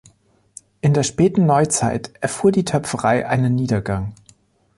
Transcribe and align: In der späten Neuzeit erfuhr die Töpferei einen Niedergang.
In 0.81 0.95
der 0.95 1.03
späten 1.03 1.45
Neuzeit 1.45 2.11
erfuhr 2.21 2.51
die 2.51 2.65
Töpferei 2.65 3.27
einen 3.27 3.53
Niedergang. 3.53 4.15